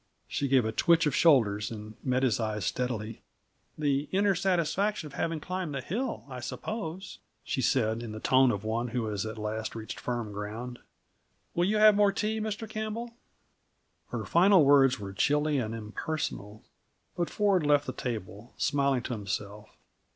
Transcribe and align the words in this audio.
She 0.27 0.47
gave 0.47 0.65
a 0.65 0.71
twitch 0.71 1.05
of 1.05 1.13
shoulders 1.15 1.69
and 1.69 1.93
met 2.03 2.23
his 2.23 2.39
eyes 2.39 2.65
steadily. 2.65 3.21
"The 3.77 4.09
inner 4.11 4.33
satisfaction 4.33 5.05
of 5.05 5.13
having 5.13 5.39
climbed 5.39 5.75
the 5.75 5.81
hill, 5.81 6.25
I 6.27 6.39
suppose," 6.39 7.19
she 7.43 7.61
said, 7.61 8.01
in 8.01 8.11
the 8.11 8.19
tone 8.19 8.49
of 8.49 8.63
one 8.63 8.87
who 8.87 9.05
has 9.05 9.27
at 9.27 9.37
last 9.37 9.75
reached 9.75 9.99
firm 9.99 10.31
ground. 10.31 10.79
"Will 11.53 11.65
you 11.65 11.77
have 11.77 11.95
more 11.95 12.11
tea, 12.11 12.39
Mr. 12.41 12.67
Campbell?" 12.67 13.11
Her 14.09 14.25
final 14.25 14.65
words 14.65 14.99
were 14.99 15.13
chilly 15.13 15.59
and 15.59 15.75
impersonal, 15.75 16.63
but 17.15 17.29
Ford 17.29 17.63
left 17.63 17.85
the 17.85 17.93
table, 17.93 18.55
smiling 18.57 19.03
to 19.03 19.13
himself. 19.13 19.77